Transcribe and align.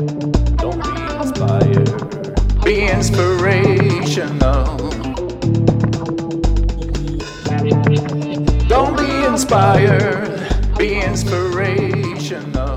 Don't 0.00 0.82
be 0.82 0.94
inspired. 1.20 2.64
Be 2.64 2.88
inspirational. 2.88 4.78
Don't 8.66 8.96
be 8.96 9.24
inspired. 9.26 10.78
Be 10.78 11.02
inspirational. 11.02 12.69